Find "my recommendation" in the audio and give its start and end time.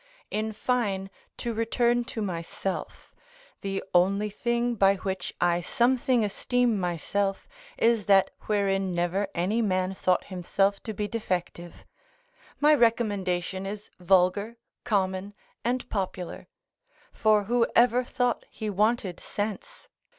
12.59-13.67